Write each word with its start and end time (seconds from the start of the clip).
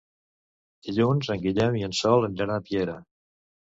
Dilluns 0.87 1.31
en 1.35 1.45
Guillem 1.45 1.79
i 1.83 1.87
en 1.91 1.97
Sol 2.03 2.29
aniran 2.33 2.59
a 2.59 2.61
Piera. 2.69 3.01